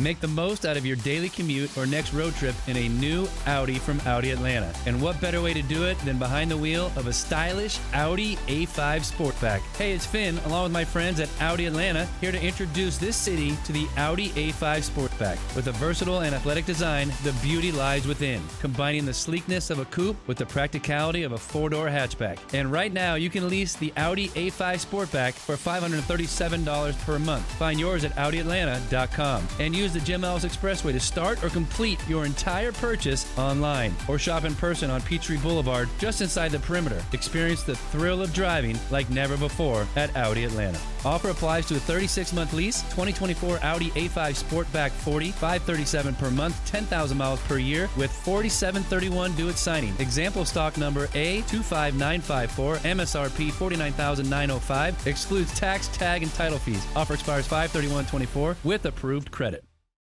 [0.00, 3.28] Make the most out of your daily commute or next road trip in a new
[3.46, 4.72] Audi from Audi Atlanta.
[4.86, 8.36] And what better way to do it than behind the wheel of a stylish Audi
[8.46, 8.66] A5
[9.04, 9.60] Sportback?
[9.76, 13.58] Hey, it's Finn, along with my friends at Audi Atlanta, here to introduce this city
[13.66, 15.38] to the Audi A5 Sportback.
[15.54, 19.84] With a versatile and athletic design, the beauty lies within, combining the sleekness of a
[19.86, 22.38] coupe with the practicality of a four-door hatchback.
[22.54, 27.44] And right now, you can lease the Audi A5 Sportback for $537 per month.
[27.58, 32.24] Find yours at AudiAtlanta.com and use the Jim Ellis Expressway to start or complete your
[32.24, 37.02] entire purchase online or shop in person on Peachtree Boulevard just inside the perimeter.
[37.12, 40.78] Experience the thrill of driving like never before at Audi Atlanta.
[41.04, 47.16] Offer applies to a 36-month lease, 2024 Audi A5 Sportback 40, 537 per month, 10,000
[47.16, 49.94] miles per year with 4731 due at signing.
[49.98, 56.86] Example stock number A25954, MSRP 49905, excludes tax, tag, and title fees.
[56.94, 59.64] Offer expires 53124 with approved credit.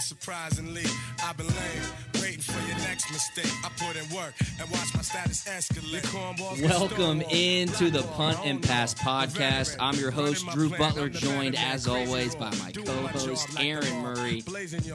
[0.00, 0.84] Yeah, surprisingly,
[1.22, 3.52] I've been lame, waiting for your next mistake.
[3.62, 6.00] I put in work and watch my status escalate.
[6.06, 9.76] Cornballs get Welcome into the Punt and Pass podcast.
[9.78, 14.42] I'm your host, Drew Butler, joined as always by my co host, Aaron Murray.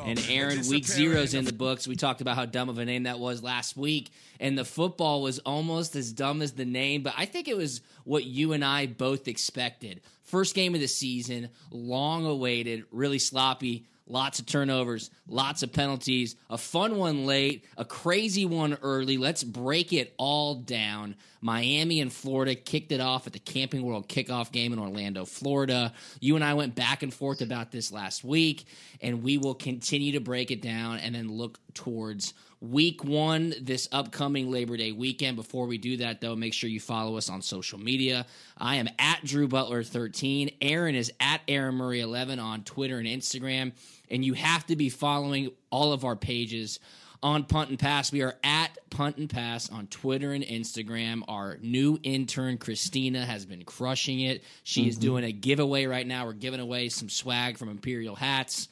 [0.05, 1.87] And Aaron, week zero's in the books.
[1.87, 4.09] We talked about how dumb of a name that was last week,
[4.39, 7.81] and the football was almost as dumb as the name, but I think it was
[8.05, 10.01] what you and I both expected.
[10.23, 13.85] First game of the season, long awaited, really sloppy.
[14.07, 19.17] Lots of turnovers, lots of penalties, a fun one late, a crazy one early.
[19.17, 21.15] Let's break it all down.
[21.41, 25.91] Miami and Florida kicked it off at the Camping World kickoff game in Orlando, Florida.
[26.19, 28.65] You and I went back and forth about this last week,
[29.01, 33.87] and we will continue to break it down and then look towards week one this
[33.91, 35.35] upcoming Labor Day weekend.
[35.35, 38.25] Before we do that, though, make sure you follow us on social media.
[38.57, 40.51] I am at Drew Butler 13.
[40.61, 43.73] Aaron is at Aaron Murray 11 on Twitter and Instagram.
[44.09, 46.79] And you have to be following all of our pages
[47.25, 48.11] on Punt and Pass.
[48.11, 51.23] We are at Punt and Pass on Twitter and Instagram.
[51.27, 54.43] Our new intern, Christina, has been crushing it.
[54.63, 55.01] She is mm-hmm.
[55.01, 56.25] doing a giveaway right now.
[56.25, 58.67] We're giving away some swag from Imperial Hats.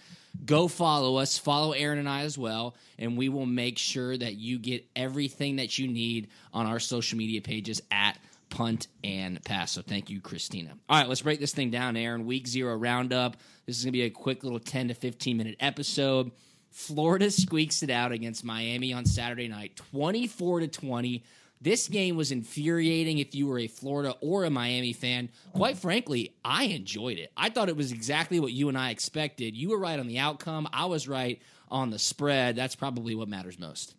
[0.45, 4.35] Go follow us, follow Aaron and I as well, and we will make sure that
[4.35, 8.17] you get everything that you need on our social media pages at
[8.49, 9.71] punt and pass.
[9.71, 10.71] So thank you, Christina.
[10.89, 12.25] All right, let's break this thing down, Aaron.
[12.25, 13.37] Week zero roundup.
[13.65, 16.31] This is going to be a quick little 10 to 15 minute episode.
[16.69, 21.23] Florida squeaks it out against Miami on Saturday night, 24 to 20.
[21.63, 25.29] This game was infuriating if you were a Florida or a Miami fan.
[25.53, 27.31] Quite frankly, I enjoyed it.
[27.37, 29.55] I thought it was exactly what you and I expected.
[29.55, 30.67] You were right on the outcome.
[30.73, 31.41] I was right
[31.71, 32.57] on the spread.
[32.57, 33.95] That's probably what matters most.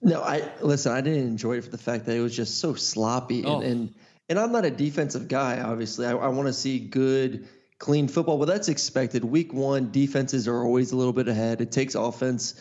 [0.00, 0.92] No, I listen.
[0.92, 3.60] I didn't enjoy it for the fact that it was just so sloppy, Oh.
[3.60, 3.94] and and,
[4.30, 5.60] and I'm not a defensive guy.
[5.60, 9.24] Obviously, I, I want to see good, clean football, Well, that's expected.
[9.24, 11.60] Week one, defenses are always a little bit ahead.
[11.60, 12.54] It takes offense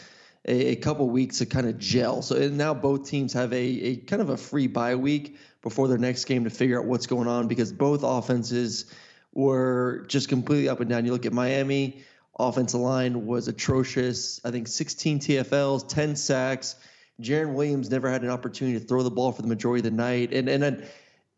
[0.47, 2.21] a, a couple weeks to kind of gel.
[2.21, 5.97] So now both teams have a, a kind of a free bye week before their
[5.97, 8.85] next game to figure out what's going on because both offenses
[9.33, 11.05] were just completely up and down.
[11.05, 12.03] You look at Miami,
[12.37, 14.39] offensive line was atrocious.
[14.45, 16.75] I think 16 TFLs, 10 sacks.
[17.21, 19.97] Jarren Williams never had an opportunity to throw the ball for the majority of the
[19.97, 20.33] night.
[20.33, 20.85] And and then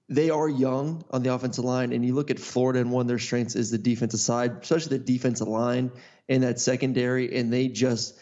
[0.09, 1.91] they are young on the offensive line.
[1.91, 4.97] And you look at Florida, and one of their strengths is the defensive side, especially
[4.97, 5.91] the defensive line
[6.29, 7.37] and that secondary.
[7.37, 8.17] And they just,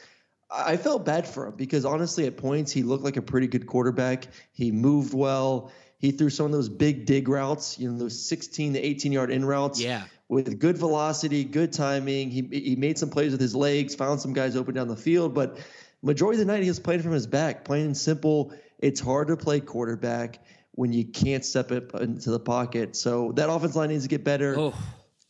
[0.52, 3.66] I felt bad for him because honestly, at points, he looked like a pretty good
[3.66, 4.28] quarterback.
[4.54, 5.72] He moved well.
[5.98, 9.32] He threw some of those big dig routes, you know, those 16 to 18 yard
[9.32, 10.04] in routes Yeah.
[10.30, 12.30] with good velocity, good timing.
[12.30, 15.34] He he made some plays with his legs, found some guys open down the field,
[15.34, 15.58] but
[16.04, 18.54] majority of the night he was playing from his back, plain and simple.
[18.80, 20.40] It's hard to play quarterback
[20.74, 22.96] when you can't step up into the pocket.
[22.96, 24.56] So that offense line needs to get better.
[24.60, 24.74] Oh,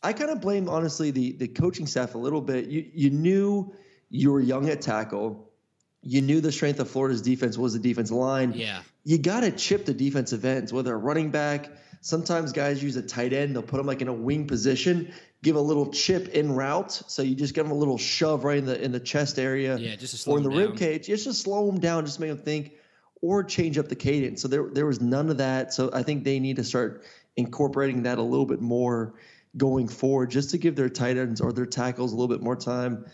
[0.02, 2.66] I kind of blame honestly the the coaching staff a little bit.
[2.66, 3.72] You you knew
[4.10, 5.50] you were young at tackle.
[6.02, 8.52] You knew the strength of Florida's defense was the defensive line.
[8.54, 8.82] yeah.
[9.04, 11.70] You got to chip the defensive ends, whether a running back.
[12.00, 13.54] Sometimes guys use a tight end.
[13.54, 15.12] They'll put them like in a wing position,
[15.42, 16.90] give a little chip in route.
[16.92, 19.76] So you just give them a little shove right in the in the chest area
[19.76, 20.76] Yeah, just slow or in the rib down.
[20.78, 21.06] cage.
[21.06, 22.72] Just to slow them down, just make them think
[23.22, 24.42] or change up the cadence.
[24.42, 25.72] So there there was none of that.
[25.72, 27.04] So I think they need to start
[27.36, 29.14] incorporating that a little bit more
[29.56, 32.56] going forward, just to give their tight ends or their tackles a little bit more
[32.56, 33.06] time.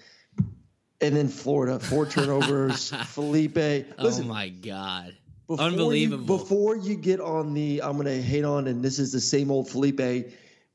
[1.02, 2.90] And then Florida, four turnovers.
[3.08, 5.16] Felipe, oh listen, oh my god,
[5.48, 6.22] before unbelievable!
[6.22, 9.20] You, before you get on the, I'm going to hate on, and this is the
[9.20, 10.32] same old Felipe.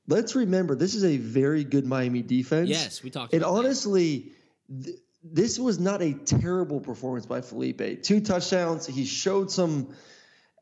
[0.07, 2.69] Let's remember this is a very good Miami defense.
[2.69, 3.33] Yes, we talked.
[3.33, 4.31] And honestly,
[4.69, 8.03] th- this was not a terrible performance by Felipe.
[8.03, 8.85] Two touchdowns.
[8.85, 9.94] He showed some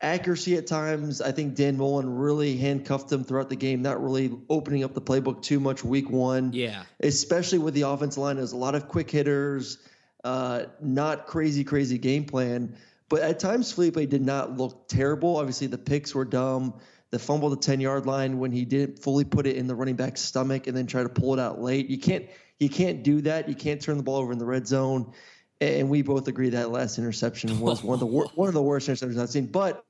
[0.02, 1.20] accuracy at times.
[1.20, 5.00] I think Dan Mullen really handcuffed him throughout the game, not really opening up the
[5.00, 6.52] playbook too much week one.
[6.52, 6.82] Yeah.
[7.00, 8.36] Especially with the offensive line.
[8.36, 9.78] There's a lot of quick hitters,
[10.24, 12.76] uh, not crazy, crazy game plan.
[13.08, 15.36] But at times, Felipe did not look terrible.
[15.36, 16.74] Obviously, the picks were dumb.
[17.10, 19.94] The fumble the 10 yard line when he didn't fully put it in the running
[19.94, 21.88] back's stomach and then try to pull it out late.
[21.88, 22.26] You can't
[22.58, 23.48] you can't do that.
[23.48, 25.12] You can't turn the ball over in the red zone.
[25.60, 28.62] And we both agree that last interception was one of the wor- one of the
[28.62, 29.46] worst interceptions I've seen.
[29.46, 29.84] But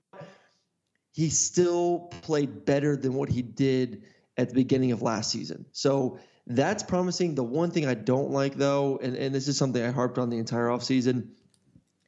[1.12, 4.02] he still played better than what he did
[4.36, 5.64] at the beginning of last season.
[5.72, 7.34] So that's promising.
[7.34, 10.30] The one thing I don't like, though, and, and this is something I harped on
[10.30, 11.28] the entire offseason,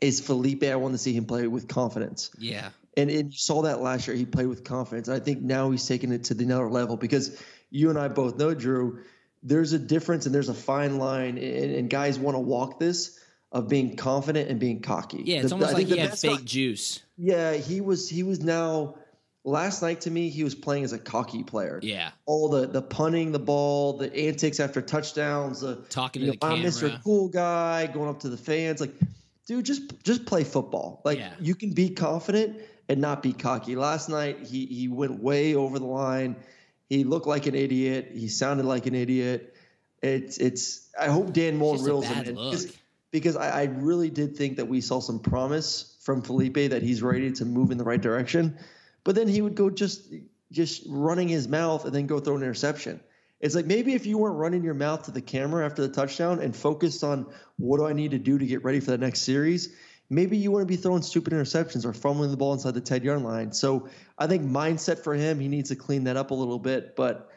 [0.00, 0.62] is Felipe.
[0.62, 2.30] I want to see him play with confidence.
[2.38, 2.68] Yeah.
[2.96, 4.16] And, and you saw that last year.
[4.16, 5.08] He played with confidence.
[5.08, 7.40] And I think now he's taking it to the another level because
[7.70, 9.00] you and I both know, Drew,
[9.42, 13.18] there's a difference and there's a fine line, and, and guys want to walk this
[13.50, 15.22] of being confident and being cocky.
[15.24, 17.02] Yeah, it's the, almost like he had fake juice.
[17.16, 18.96] Yeah, he was he was now
[19.44, 21.80] last night to me he was playing as a cocky player.
[21.82, 22.10] Yeah.
[22.26, 26.38] All the the punting the ball, the antics after touchdowns, the talking to know, the
[26.38, 26.56] camera.
[26.58, 27.02] I'm Mr.
[27.02, 28.92] Cool Guy, going up to the fans like
[29.46, 31.00] dude, just just play football.
[31.04, 31.32] Like yeah.
[31.40, 33.76] you can be confident and not be cocky.
[33.76, 36.36] Last night he he went way over the line.
[36.88, 38.12] He looked like an idiot.
[38.14, 39.54] He sounded like an idiot.
[40.02, 42.34] It's it's I hope Dan Mullen reels him in.
[42.34, 42.72] Because,
[43.10, 47.02] because I, I really did think that we saw some promise from Felipe that he's
[47.02, 48.58] ready to move in the right direction.
[49.04, 50.12] But then he would go just
[50.50, 53.00] just running his mouth and then go throw an interception.
[53.40, 56.40] It's like maybe if you weren't running your mouth to the camera after the touchdown
[56.40, 57.26] and focused on
[57.56, 59.76] what do I need to do to get ready for the next series,
[60.10, 63.22] maybe you wouldn't be throwing stupid interceptions or fumbling the ball inside the 10 yard
[63.22, 63.52] line.
[63.52, 63.88] So
[64.18, 66.96] I think mindset for him, he needs to clean that up a little bit.
[66.96, 67.30] But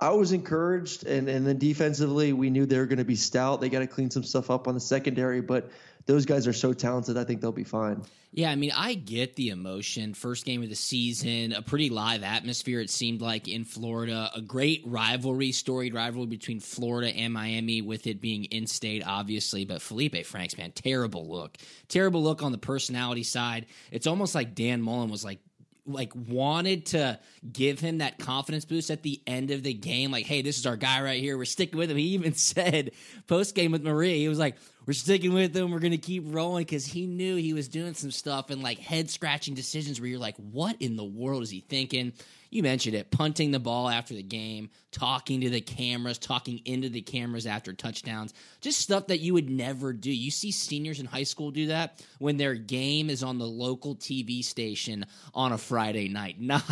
[0.00, 3.60] I was encouraged, and, and then defensively, we knew they were going to be stout.
[3.60, 5.70] They got to clean some stuff up on the secondary, but
[6.06, 7.16] those guys are so talented.
[7.16, 8.02] I think they'll be fine.
[8.32, 10.12] Yeah, I mean, I get the emotion.
[10.12, 14.28] First game of the season, a pretty live atmosphere, it seemed like in Florida.
[14.34, 19.64] A great rivalry, storied rivalry between Florida and Miami, with it being in state, obviously.
[19.64, 21.56] But Felipe Franks, man, terrible look.
[21.86, 23.66] Terrible look on the personality side.
[23.92, 25.38] It's almost like Dan Mullen was like,
[25.86, 27.18] like wanted to
[27.52, 30.10] give him that confidence boost at the end of the game.
[30.10, 31.36] Like, hey, this is our guy right here.
[31.36, 31.96] We're sticking with him.
[31.96, 32.92] He even said
[33.26, 35.70] post game with Marie, he was like, we're sticking with him.
[35.70, 38.78] We're going to keep rolling because he knew he was doing some stuff and like
[38.78, 42.12] head scratching decisions where you're like, what in the world is he thinking?
[42.50, 46.88] You mentioned it, punting the ball after the game, talking to the cameras, talking into
[46.88, 50.12] the cameras after touchdowns, just stuff that you would never do.
[50.12, 53.96] You see seniors in high school do that when their game is on the local
[53.96, 55.04] TV station
[55.34, 56.62] on a Friday night, not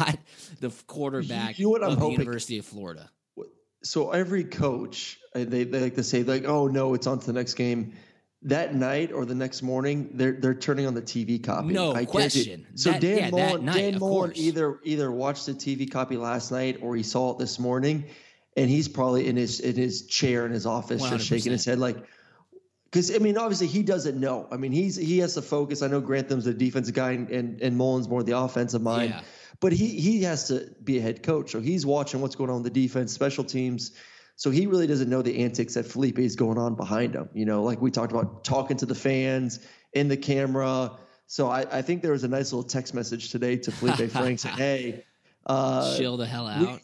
[0.61, 2.17] the quarterback you know what I'm of hoping?
[2.17, 3.11] the University of Florida
[3.83, 7.27] so every coach uh, they, they like to say like oh no it's on to
[7.27, 7.93] the next game
[8.45, 11.69] that night or the next morning they're they're turning on the TV copy.
[11.69, 12.67] No I question.
[12.75, 16.51] So that, Dan yeah, Mullen, night, Dan Mullen either either watched the TV copy last
[16.51, 18.05] night or he saw it this morning,
[18.57, 21.11] and he's probably in his in his chair in his office 100%.
[21.11, 22.05] just shaking his head like.
[22.85, 24.47] Because I mean, obviously he doesn't know.
[24.51, 25.81] I mean, he's he has to focus.
[25.81, 29.11] I know Grantham's the defensive guy, and and, and Mullen's more the offensive mind.
[29.11, 29.23] Yeah
[29.63, 32.57] but he he has to be a head coach, so he's watching what's going on
[32.59, 33.93] in the defense, special teams.
[34.35, 37.29] So he really doesn't know the antics that Felipe is going on behind him.
[37.33, 39.61] You know, like we talked about talking to the fans
[39.93, 40.99] in the camera.
[41.29, 44.43] So I, I think there was a nice little text message today to Felipe Franks
[44.43, 45.05] saying, "Hey,
[45.47, 46.81] uh, chill the hell out."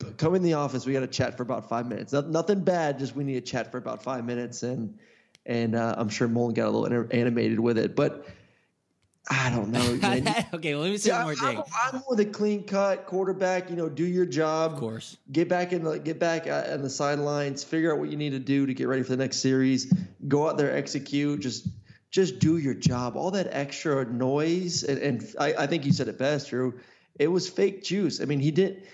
[0.00, 0.86] We, come in the office.
[0.86, 2.14] We got to chat for about five minutes.
[2.14, 2.98] No, nothing bad.
[2.98, 4.98] Just we need to chat for about five minutes, and
[5.44, 8.26] and uh, I'm sure Mullen got a little animated with it, but
[9.30, 9.80] I don't know.
[10.54, 11.58] okay, well, let me say yeah, one more thing.
[11.58, 13.70] I'm, I'm, with a clean cut quarterback.
[13.70, 14.72] You know, do your job.
[14.72, 15.16] Of course.
[15.30, 17.62] Get back in the get back uh, on the sidelines.
[17.62, 19.92] Figure out what you need to do to get ready for the next series.
[20.26, 21.40] Go out there, execute.
[21.40, 21.68] Just
[22.10, 23.16] just do your job.
[23.16, 26.80] All that extra noise, and, and I, I think you said it best, Drew.
[27.18, 28.20] It was fake juice.
[28.20, 28.84] I mean, he didn't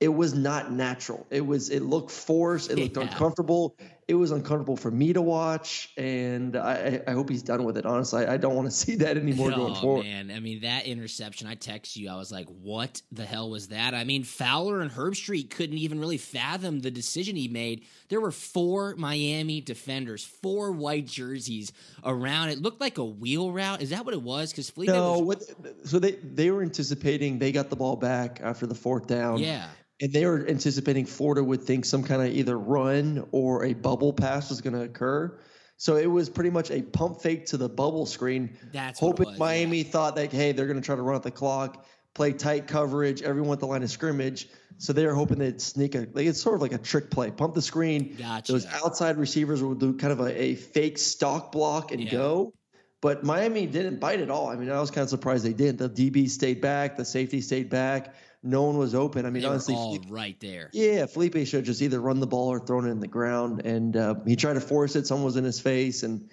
[0.00, 1.26] It was not natural.
[1.30, 1.70] It was.
[1.70, 2.70] It looked forced.
[2.70, 3.04] It looked yeah.
[3.04, 3.76] uncomfortable.
[4.08, 7.86] It was uncomfortable for me to watch, and I, I hope he's done with it.
[7.86, 10.04] Honestly, I, I don't want to see that anymore oh, going forward.
[10.04, 11.46] man, I mean that interception.
[11.46, 12.10] I text you.
[12.10, 16.00] I was like, "What the hell was that?" I mean, Fowler and Herbstreit couldn't even
[16.00, 17.86] really fathom the decision he made.
[18.08, 21.72] There were four Miami defenders, four white jerseys
[22.04, 22.48] around.
[22.48, 23.82] It looked like a wheel route.
[23.82, 24.52] Is that what it was?
[24.52, 28.66] Because no, was, what, so they they were anticipating they got the ball back after
[28.66, 29.38] the fourth down.
[29.38, 29.68] yeah.
[30.02, 34.12] And they were anticipating Florida would think some kind of either run or a bubble
[34.12, 35.38] pass was going to occur.
[35.76, 38.56] So it was pretty much a pump fake to the bubble screen.
[38.72, 41.16] That's what it hoping was, Miami thought that hey they're going to try to run
[41.16, 44.48] out the clock, play tight coverage, everyone at the line of scrimmage.
[44.78, 47.30] So they were hoping they'd sneak a like it's sort of like a trick play,
[47.30, 48.16] pump the screen.
[48.18, 48.52] Gotcha.
[48.52, 52.10] Those outside receivers would do kind of a, a fake stock block and Yeah.
[52.10, 52.54] go.
[53.00, 54.48] But Miami didn't bite at all.
[54.48, 55.78] I mean, I was kind of surprised they didn't.
[55.78, 58.14] The DB stayed back, the safety stayed back.
[58.42, 59.24] No one was open.
[59.24, 60.68] I mean, They honestly, all Felipe- right there.
[60.72, 63.96] yeah, Felipe should just either run the ball or thrown it in the ground, and
[63.96, 65.06] uh, he tried to force it.
[65.06, 66.28] Someone was in his face, and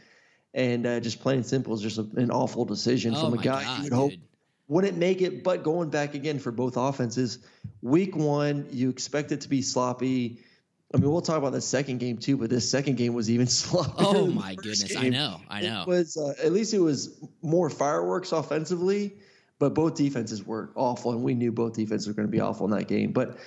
[0.53, 3.41] and uh, just plain and simple, is just a, an awful decision Oh from a
[3.43, 4.21] guy God, you would hope dude.
[4.67, 5.43] wouldn't make it.
[5.43, 7.37] But going back again for both offenses,
[7.83, 10.39] week one, you expect it to be sloppy.
[10.91, 13.45] I mean, we'll talk about the second game too, but this second game was even
[13.47, 13.93] sloppier.
[13.99, 15.83] Oh my goodness, I know, I know.
[15.83, 19.13] It was uh, at least it was more fireworks offensively,
[19.59, 22.65] but both defenses were awful, and we knew both defenses were going to be awful
[22.65, 23.11] in that game.
[23.11, 23.37] But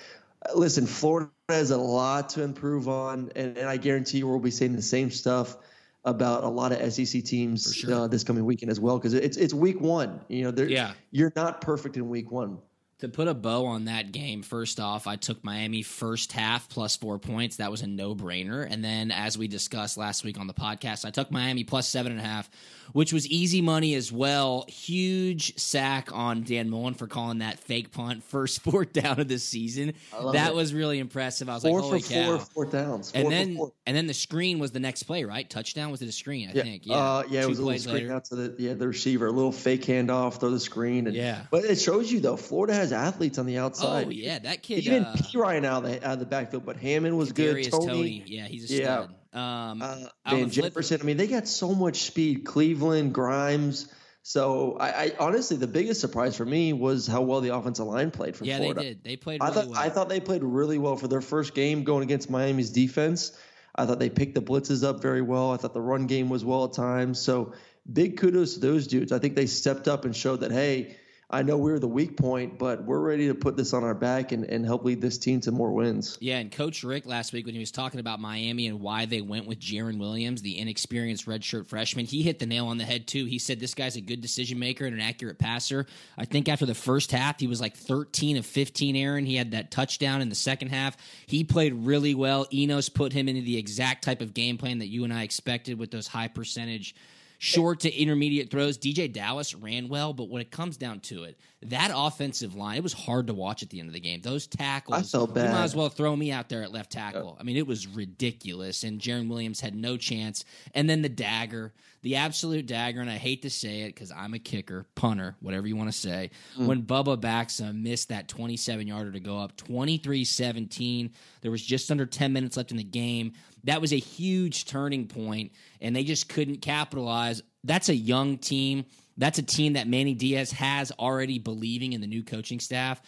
[0.47, 4.39] uh, listen, Florida has a lot to improve on, and, and I guarantee you we'll
[4.39, 5.57] be saying the same stuff
[6.05, 7.95] about a lot of SEC teams sure.
[7.95, 10.21] uh, this coming weekend as well, because it's it's week one.
[10.29, 10.93] You know, Yeah.
[11.11, 12.59] you're not perfect in week one.
[13.03, 16.95] To put a bow on that game, first off, I took Miami first half plus
[16.95, 17.57] four points.
[17.57, 18.65] That was a no brainer.
[18.71, 22.13] And then, as we discussed last week on the podcast, I took Miami plus seven
[22.13, 22.49] and a half,
[22.93, 24.67] which was easy money as well.
[24.69, 29.41] Huge sack on Dan Mullen for calling that fake punt first fourth down of the
[29.41, 29.95] season.
[30.33, 30.55] That it.
[30.55, 31.49] was really impressive.
[31.49, 32.39] I was Four like, holy for cow.
[32.39, 33.11] four, four downs.
[33.11, 33.73] Four and then, four.
[33.85, 35.51] and then the screen was the next play, right?
[35.51, 36.51] Touchdown was it a screen?
[36.51, 36.87] I Yeah, think.
[36.87, 38.13] Yeah, uh, yeah, it was a little screen later.
[38.15, 41.43] out to the yeah the receiver, a little fake handoff, throw the screen, and Yeah.
[41.51, 44.07] But it shows you though, Florida has athletes on the outside.
[44.07, 44.85] Oh yeah, that kid.
[44.85, 47.71] Even uh, Perine out of the out of the backfield, but Hammond was good.
[47.71, 48.23] Toney, Toney.
[48.27, 49.05] Yeah, he's a Yeah.
[49.05, 49.15] stud.
[49.35, 49.97] Um, uh,
[50.29, 51.01] Van Jefferson.
[51.01, 52.45] I mean, they got so much speed.
[52.45, 53.89] Cleveland, Grimes.
[54.25, 58.11] So I, I honestly, the biggest surprise for me was how well the offensive line
[58.11, 58.81] played for yeah, Florida.
[58.81, 59.05] they did.
[59.05, 59.79] They played I thought well.
[59.79, 63.33] I thought they played really well for their first game going against Miami's defense.
[63.75, 65.51] I thought they picked the blitzes up very well.
[65.51, 67.19] I thought the run game was well at times.
[67.19, 67.55] So
[67.91, 69.13] big kudos to those dudes.
[69.13, 70.97] I think they stepped up and showed that hey,
[71.33, 74.33] I know we're the weak point, but we're ready to put this on our back
[74.33, 76.19] and, and help lead this team to more wins.
[76.21, 79.23] Yeah, and Coach Richt last week when he was talking about Miami and why they
[79.23, 83.07] went with Jarren Williams, the inexperienced redshirt freshman, he hit the nail on the head
[83.07, 83.25] too.
[83.25, 85.87] He said this guy's a good decision maker and an accurate passer.
[86.19, 88.95] I think after the first half, he was like 13 of 15.
[88.95, 90.99] Aaron, he had that touchdown in the second half.
[91.27, 92.47] He played really well.
[92.53, 95.79] Enos put him into the exact type of game plan that you and I expected
[95.79, 96.95] with those high percentage
[97.43, 98.79] short to intermediate throws.
[98.79, 102.85] DeeJay Dallas ran well, but when it comes down to it, that offensive line, it
[102.85, 104.21] was hard to watch at the end of the game.
[104.21, 107.37] Those tackles, I felt you might as well throw me out there at left tackle.
[107.41, 110.45] I mean, it was ridiculous, and Jarren Williams had no chance.
[110.73, 111.73] And then the dagger,
[112.03, 115.67] the absolute dagger, and I hate to say it because I'm a kicker, punter, whatever
[115.67, 116.31] you want to say.
[116.57, 116.67] Mm.
[116.67, 121.91] When Bubba Baxa missed that 27 yarder to go up 23 17, there was just
[121.91, 123.33] under 10 minutes left in the game.
[123.65, 127.43] That was a huge turning point, and they just couldn't capitalize.
[127.65, 128.87] That's a young team.
[129.17, 133.01] That's a team that Manny Diaz has already believing in the new coaching staff.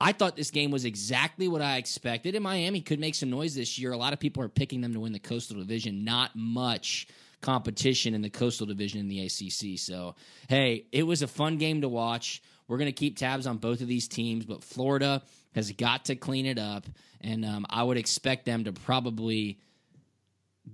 [0.00, 3.54] I thought this game was exactly what I expected, and Miami could make some noise
[3.54, 3.92] this year.
[3.92, 6.04] A lot of people are picking them to win the Coastal Division.
[6.04, 7.06] Not much
[7.40, 9.78] competition in the Coastal Division in the ACC.
[9.78, 10.16] So,
[10.48, 12.42] hey, it was a fun game to watch.
[12.66, 15.22] We're going to keep tabs on both of these teams, but Florida
[15.54, 16.86] has got to clean it up,
[17.20, 19.58] and um, I would expect them to probably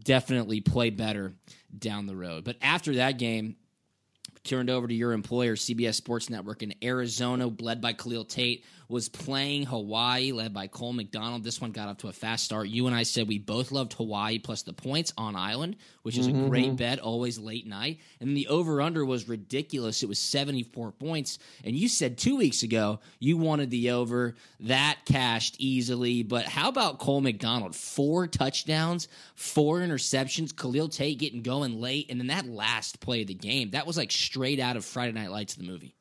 [0.02, 1.35] definitely play better
[1.76, 2.44] down the road.
[2.44, 3.56] But after that game,
[4.44, 9.09] turned over to your employer, CBS Sports Network in Arizona, led by Khalil Tate, was
[9.09, 11.44] playing Hawaii, led by Cole McDonald.
[11.44, 12.68] This one got off to a fast start.
[12.68, 16.26] You and I said we both loved Hawaii plus the points on island, which is
[16.26, 16.75] a mm-hmm, great mm-hmm.
[16.75, 18.00] bet, always late night.
[18.18, 20.02] And the over under was ridiculous.
[20.02, 21.38] It was 74 points.
[21.64, 24.35] And you said two weeks ago you wanted the over.
[24.61, 26.25] That cashed easily.
[26.25, 27.76] But how about Cole McDonald?
[27.76, 29.06] Four touchdowns,
[29.37, 32.11] four interceptions, Khalil Tate getting going late.
[32.11, 35.12] And then that last play of the game, that was like straight out of Friday
[35.12, 35.94] Night Lights, the movie.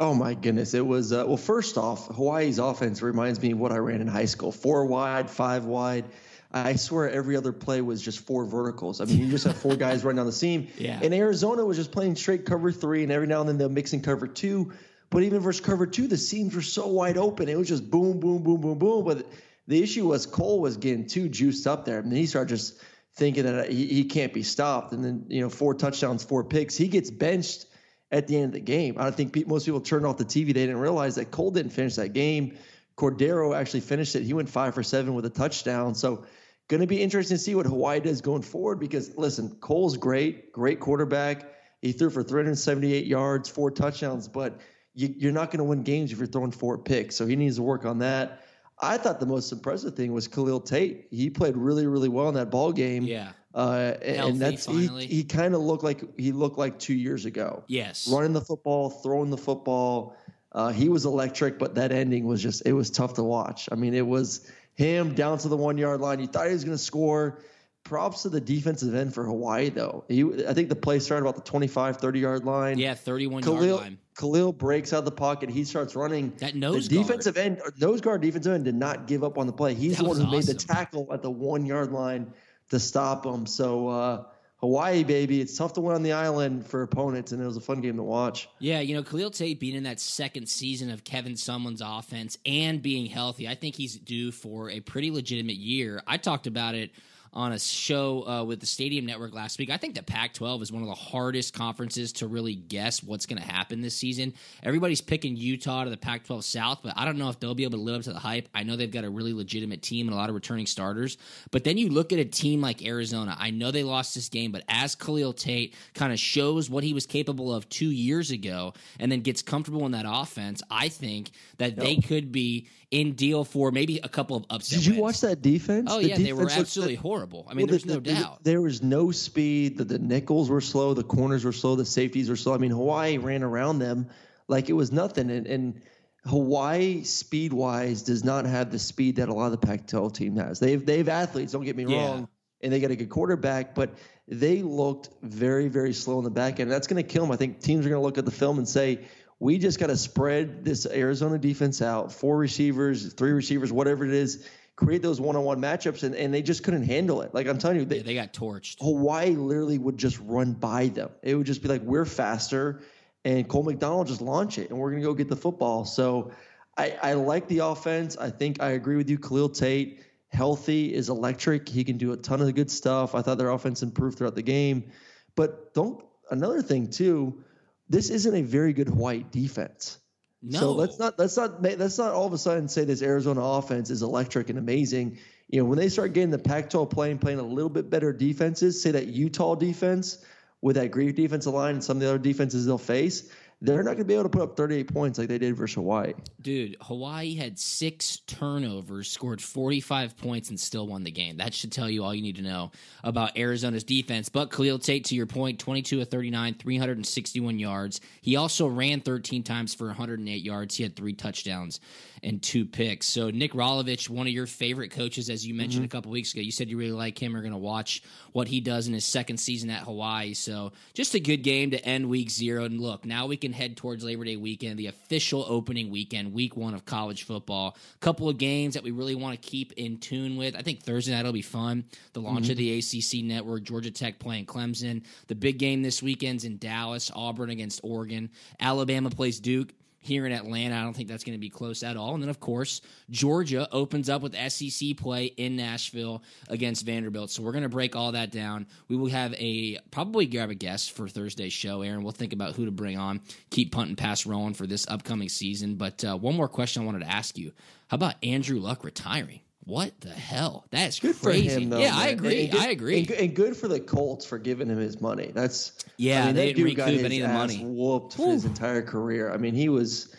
[0.00, 0.72] Oh my goodness!
[0.72, 1.36] It was uh, well.
[1.36, 5.28] First off, Hawaii's offense reminds me of what I ran in high school: four wide,
[5.28, 6.06] five wide.
[6.52, 9.00] I swear every other play was just four verticals.
[9.00, 10.68] I mean, you just have four guys running down the seam.
[10.78, 10.98] Yeah.
[11.00, 13.92] And Arizona was just playing straight cover three, and every now and then they'll mix
[13.92, 14.72] in cover two.
[15.10, 17.48] But even versus cover two, the seams were so wide open.
[17.48, 19.04] It was just boom, boom, boom, boom, boom.
[19.04, 19.26] But
[19.66, 21.98] the issue was Cole was getting too juiced up there.
[21.98, 22.80] and then he started just
[23.16, 24.92] thinking that he, he can't be stopped.
[24.92, 26.76] And then, you know, four touchdowns, four picks.
[26.76, 27.66] He gets benched
[28.12, 28.96] at the end of the game.
[28.98, 30.46] I think pe- most people turned off the TV.
[30.46, 32.56] They didn't realize that Cole didn't finish that game.
[32.96, 34.22] Cordeiro actually finished it.
[34.22, 35.94] He went five for seven with a touchdown.
[35.94, 36.24] So,
[36.68, 40.52] going to be interesting to see what Hawaii does going forward because, listen, Cole's great,
[40.52, 41.52] great quarterback.
[41.82, 44.60] He threw for 378 yards, four touchdowns, but
[44.94, 47.16] you, are not going to win games if you're throwing four picks.
[47.16, 48.44] So, he needs to work on that.
[48.82, 51.06] I thought the most impressive thing was Khalil Tate.
[51.10, 53.04] He played really, really well in that ball game.
[53.04, 53.32] Yeah.
[53.54, 55.06] Uh, and, Healthy, that's finally.
[55.06, 57.64] he, he kind of looked like he looked like two years ago.
[57.66, 58.08] Yes.
[58.08, 60.16] running the football, throwing the football.
[60.52, 63.68] Uh, he was electric, but that ending was just it was tough to watch.
[63.70, 66.20] I mean, it was him down to the one yard line.
[66.20, 67.42] You thought he was going to score.
[67.90, 70.04] Props to the defensive end for Hawaii, though.
[70.06, 72.78] He, I think the play started about the 25, 30 yard line.
[72.78, 73.98] Yeah, 31 Khalil, yard line.
[74.16, 75.50] Khalil breaks out of the pocket.
[75.50, 76.32] He starts running.
[76.38, 77.06] That nose the guard.
[77.08, 79.74] defensive end, nose guard defensive end did not give up on the play.
[79.74, 82.32] He's That the one who made the tackle at the one yard line
[82.70, 83.44] to stop him.
[83.44, 84.24] So uh,
[84.58, 87.60] Hawaii, baby, it's tough to win on the island for opponents, and it was a
[87.60, 88.48] fun game to watch.
[88.60, 92.80] Yeah, you know, Khalil Tate being in that second season of Kevin Sumlin's offense and
[92.80, 96.04] being healthy, I think he's due for a pretty legitimate year.
[96.06, 96.92] I talked about it
[97.32, 99.70] on a show uh, with the Stadium Network last week.
[99.70, 103.26] I think the Pac 12 is one of the hardest conferences to really guess what's
[103.26, 104.34] going to happen this season.
[104.64, 107.62] Everybody's picking Utah to the Pac 12 South, but I don't know if they'll be
[107.62, 108.48] able to live up to the hype.
[108.54, 111.18] I know they've got a really legitimate team and a lot of returning starters,
[111.52, 113.36] but then you look at a team like Arizona.
[113.38, 116.92] I know they lost this game, but as Khalil Tate kind of shows what he
[116.94, 121.30] was capable of two years ago and then gets comfortable in that offense, I think
[121.58, 125.00] that they could be in deal for maybe a couple of upset Did you wins.
[125.02, 125.88] watch that defense?
[125.92, 127.46] Oh The yeah, they were absolutely looked- absolutely horrible.
[127.48, 128.44] I mean, Well, there's the- no the- doubt.
[128.44, 129.78] There was no speed.
[129.78, 130.94] The, the nickels were slow.
[130.94, 131.76] The corners were slow.
[131.76, 132.54] The safeties were slow.
[132.54, 134.08] I mean, Hawaii ran around them
[134.48, 135.30] like it was nothing.
[135.30, 135.82] And, and
[136.24, 140.36] Hawaii, speed wise, does not have the speed that a lot of the Pac-12 team
[140.36, 140.58] has.
[140.60, 141.52] They've they have athletes.
[141.52, 142.06] Don't get me Yeah.
[142.06, 142.28] wrong,
[142.60, 143.94] and they got a good quarterback, but
[144.28, 146.70] they looked very very slow in the back end.
[146.70, 147.32] That's going to kill them.
[147.32, 149.00] I think teams are going to look at the film and say.
[149.40, 152.12] We just got to spread this Arizona defense out.
[152.12, 154.46] Four receivers, three receivers, whatever it is.
[154.76, 157.34] Create those one-on-one matchups, and, and they just couldn't handle it.
[157.34, 158.76] Like I'm telling you, they, Yeah, they got torched.
[158.80, 161.10] Hawaii literally would just run by them.
[161.22, 162.80] It would just be like, we're faster,
[163.24, 165.84] and Cole McDonald just launch it, and we're going to go get the football.
[165.84, 166.32] So
[166.78, 168.16] I, I like the offense.
[168.16, 169.18] I think I agree with you.
[169.18, 171.68] Khalil Tate, healthy, is electric.
[171.68, 173.14] He can do a ton of good stuff.
[173.14, 174.92] I thought their offense improved throughout the game.
[175.34, 177.44] But don't, another thing, too,
[177.90, 179.98] this isn't a very good white defense.
[180.42, 183.42] No, So let's not let's not let's not all of a sudden say this Arizona
[183.42, 185.18] offense is electric and amazing.
[185.48, 188.80] You know, when they start getting the Pac-12 playing playing a little bit better defenses,
[188.80, 190.24] say that Utah defense
[190.62, 193.30] with that Greek defensive line and some of the other defenses they'll face,
[193.62, 195.74] they're not going to be able to put up 38 points like they did versus
[195.74, 196.14] Hawaii.
[196.40, 201.36] Dude, Hawaii had six turnovers, scored 45 points, and still won the game.
[201.36, 202.70] That should tell you all you need to know
[203.04, 204.30] about Arizona's defense.
[204.30, 208.00] But Khalil Tate, to your point, 22 of 39, 361 yards.
[208.22, 210.76] He also ran 13 times for 108 yards.
[210.76, 211.80] He had three touchdowns
[212.22, 213.06] and two picks.
[213.06, 215.96] So, Nick Rolovich, one of your favorite coaches, as you mentioned mm-hmm.
[215.96, 217.36] a couple weeks ago, you said you really like him.
[217.36, 218.02] Are going to watch
[218.32, 220.34] what he does in his second season at Hawaii.
[220.34, 222.64] So, just a good game to end week zero.
[222.64, 226.56] And look, now we can head towards Labor Day weekend, the official opening weekend, week
[226.56, 227.76] one of college football.
[227.94, 230.56] A couple of games that we really want to keep in tune with.
[230.56, 231.84] I think Thursday night will be fun.
[232.12, 232.98] The launch of mm-hmm.
[232.98, 235.04] the ACC network, Georgia Tech playing Clemson.
[235.28, 238.30] The big game this weekend's in Dallas, Auburn against Oregon.
[238.58, 240.76] Alabama plays Duke here in Atlanta.
[240.76, 242.14] I don't think that's going to be close at all.
[242.14, 247.30] And then, of course, Georgia opens up with SEC play in Nashville against Vanderbilt.
[247.30, 248.66] So we're going to break all that down.
[248.88, 252.02] We will have a probably grab a guest for Thursday's show, Aaron.
[252.02, 253.20] We'll think about who to bring on.
[253.50, 255.76] Keep punt and pass rolling for this upcoming season.
[255.76, 257.52] But uh, one more question I wanted to ask you:
[257.88, 259.40] How about Andrew Luck retiring?
[259.70, 260.66] What the hell?
[260.70, 261.78] That's Good for him, though.
[261.78, 262.48] yeah, I agree.
[262.48, 262.98] Good- I agree.
[262.98, 265.30] And, good- and good for the Colts for giving him his money.
[265.32, 267.64] That's Yeah, I mean, they that didn't dude got recoup his any of ass money.
[267.64, 269.32] whooped for his entire career.
[269.32, 270.14] I mean, he was.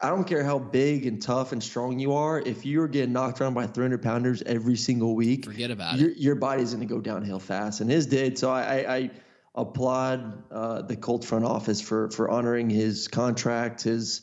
[0.00, 2.40] I don't care how big and tough and strong you are.
[2.40, 6.16] If you're getting knocked around by 300 pounders every single week, Forget about your, it.
[6.16, 8.36] your body's going to go downhill fast, and his did.
[8.36, 9.10] So I, I, I
[9.54, 14.22] applaud uh, the Colts front office for for honoring his contract, his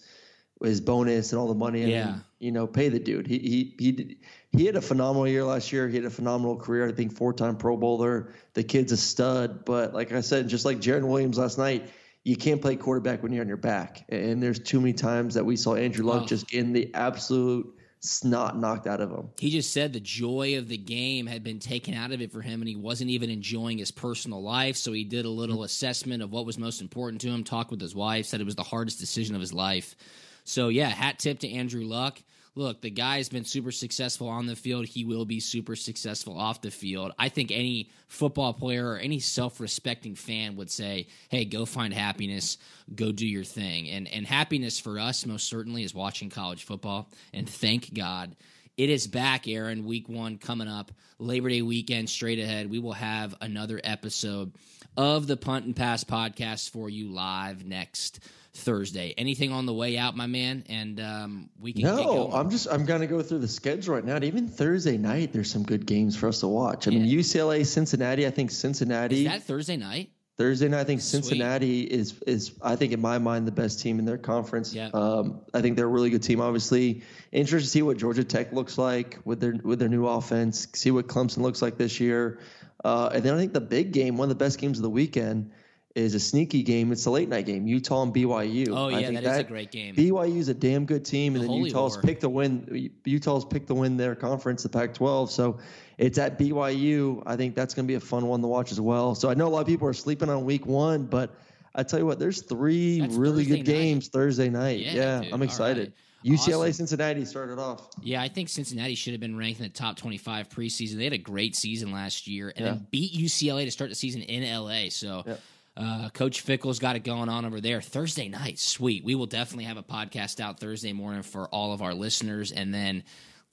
[0.62, 1.84] his bonus, and all the money.
[1.84, 2.06] I Yeah.
[2.08, 3.28] mean, you know, pay the dude.
[3.28, 4.16] He he he did,
[4.52, 5.88] he had a phenomenal year last year.
[5.88, 6.88] He had a phenomenal career.
[6.88, 8.34] I think four time Pro Bowler.
[8.54, 9.66] The kid's a stud.
[9.66, 11.90] But like I said, just like Jarren Williams last night.
[12.26, 15.46] You can't play quarterback when you're on your back, and there's too many times that
[15.46, 16.26] we saw Andrew Luck Oh.
[16.26, 19.30] just getting the absolute snot knocked out of him.
[19.40, 22.42] He just said the joy of the game had been taken out of it for
[22.42, 24.76] him, and he wasn't even enjoying his personal life.
[24.76, 25.66] So he did a little mm-hmm.
[25.66, 28.56] assessment of what was most important to him, talked with his wife, said it was
[28.56, 29.96] the hardest decision of his life.
[30.44, 32.22] So, yeah, hat tip to Andrew Luck.
[32.56, 34.86] Look, the guy's been super successful on the field.
[34.86, 37.12] He will be super successful off the field.
[37.18, 42.58] I think any football player or any self-respecting fan would say, "Hey, go find happiness,
[42.96, 47.10] go do your thing." And and happiness for us most certainly is watching college football.
[47.34, 48.36] And thank God
[48.78, 49.86] it is back, Aaron.
[49.86, 52.70] Week one coming up, Labor Day weekend straight ahead.
[52.70, 54.54] We will have another episode
[54.96, 58.20] of the Punt and Pass podcast for you live next
[58.60, 59.14] Thursday.
[59.18, 60.64] Anything on the way out, my man?
[60.70, 61.84] And um, we can.
[61.84, 64.16] No, I'm just I'm gonna go through the schedule right now.
[64.16, 66.88] And even Thursday night, there's some good games for us to watch.
[66.88, 68.28] I mean, UCLA, Cincinnati.
[68.28, 69.26] I think Cincinnati.
[69.26, 70.12] Is that Thursday night?
[70.40, 72.00] Thursday night, I think Cincinnati Sweet.
[72.00, 74.74] is is I think in my mind the best team in their conference.
[74.74, 74.90] Yeah.
[74.94, 76.40] Um, I think they're a really good team.
[76.40, 80.66] Obviously, interested to see what Georgia Tech looks like with their with their new offense.
[80.76, 82.40] See what Clemson looks like this year.
[82.86, 84.90] Uh, and then I think the big game, one of the best games of the
[84.90, 85.52] weekend,
[85.96, 86.92] is a sneaky game.
[86.92, 87.66] It's a late night game.
[87.68, 88.70] Utah and BYU.
[88.70, 89.96] Oh yeah, I think that, that is a great game.
[89.96, 92.92] BYU is a damn good team, and the then Utah's picked to win.
[93.06, 95.30] Utah's picked to win their conference, the Pac-12.
[95.30, 95.60] So
[95.98, 97.24] it's at BYU.
[97.26, 99.16] I think that's going to be a fun one to watch as well.
[99.16, 101.36] So I know a lot of people are sleeping on Week One, but
[101.74, 104.08] I tell you what, there's three that's really Thursday good games.
[104.10, 104.80] Thursday night.
[104.80, 105.30] Yeah, Yeah.
[105.34, 105.94] I'm excited.
[106.26, 106.74] UCLA Awesome.
[106.74, 107.88] Cincinnati started off.
[108.02, 110.98] Yeah, I think Cincinnati should have been ranked in the top 25 preseason.
[110.98, 112.72] They had a great season last year and Yeah.
[112.74, 114.90] then beat UCLA to start the season in LA.
[114.90, 115.36] So Yeah.
[115.80, 117.82] Uh, Coach Fickell's got it going on over there.
[117.82, 119.04] Thursday night, sweet.
[119.06, 122.52] We will definitely have a podcast out Thursday morning for all of our listeners.
[122.52, 123.04] And then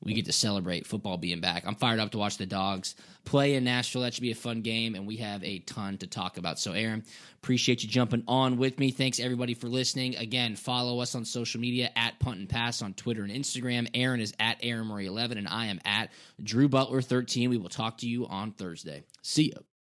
[0.03, 1.65] we get to celebrate football being back.
[1.67, 4.03] I'm fired up to watch the dogs play in Nashville.
[4.03, 6.59] That should be a fun game, and we have a ton to talk about.
[6.59, 7.05] So, Aaron,
[7.43, 8.91] appreciate you jumping on with me.
[8.91, 10.17] Thanks everybody for listening.
[10.17, 13.89] Again, follow us on social media at Punt and Pass on Twitter and Instagram.
[13.95, 16.11] Aaron is at Aaron Murray 11, and I am at
[16.43, 17.51] Drew Butler 13.
[17.51, 19.05] We will talk to you on Thursday.
[19.23, 19.76] See you.